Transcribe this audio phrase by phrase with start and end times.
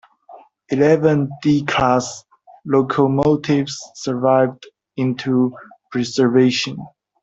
[0.71, 2.23] Eleven D class
[2.65, 4.65] locomotives survived
[4.97, 5.55] into
[5.91, 6.83] preservation.